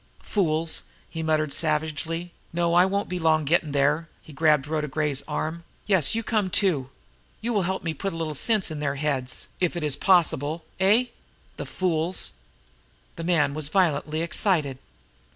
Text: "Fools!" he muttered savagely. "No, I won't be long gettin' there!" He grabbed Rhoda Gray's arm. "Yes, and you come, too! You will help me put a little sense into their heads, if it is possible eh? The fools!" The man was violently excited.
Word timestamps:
"Fools!" 0.23 0.85
he 1.11 1.21
muttered 1.21 1.53
savagely. 1.53 2.31
"No, 2.51 2.73
I 2.73 2.85
won't 2.87 3.07
be 3.07 3.19
long 3.19 3.45
gettin' 3.45 3.71
there!" 3.71 4.09
He 4.23 4.33
grabbed 4.33 4.65
Rhoda 4.65 4.87
Gray's 4.87 5.21
arm. 5.27 5.63
"Yes, 5.85 6.07
and 6.07 6.15
you 6.15 6.23
come, 6.23 6.49
too! 6.49 6.89
You 7.39 7.53
will 7.53 7.61
help 7.69 7.83
me 7.83 7.93
put 7.93 8.11
a 8.11 8.15
little 8.15 8.33
sense 8.33 8.71
into 8.71 8.81
their 8.81 8.95
heads, 8.95 9.47
if 9.59 9.75
it 9.75 9.83
is 9.83 9.95
possible 9.95 10.65
eh? 10.79 11.05
The 11.57 11.67
fools!" 11.67 12.33
The 13.15 13.23
man 13.23 13.53
was 13.53 13.69
violently 13.69 14.23
excited. 14.23 14.79